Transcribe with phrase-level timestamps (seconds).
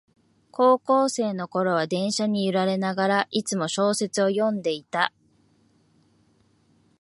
[0.49, 5.13] 高校生のころは電車に揺られながら、いつも小説を読んでいた